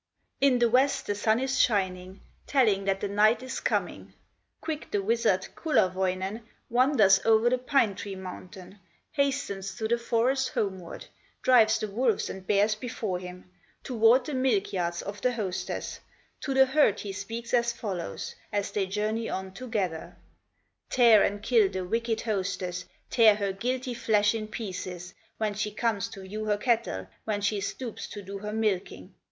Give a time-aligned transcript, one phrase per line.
[0.39, 4.15] In the west the Sun is shining, Telling that the night is coming.
[4.59, 8.79] Quick the wizard, Kullerwoinen, Wanders o'er the pine tree mountain,
[9.11, 11.05] Hastens through the forest homeward,
[11.43, 13.51] Drives the wolves and bears before him
[13.83, 15.99] Toward the milk yards of the hostess;
[16.39, 20.17] To the herd he speaks as follows, As they journey on together:
[20.89, 26.07] "Tear and kill the wicked hostess, Tear her guilty flesh in pieces, When she comes
[26.07, 29.13] to view her cattle, When she stoops to do her milking!"